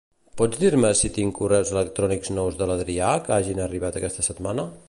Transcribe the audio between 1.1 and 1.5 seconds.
tinc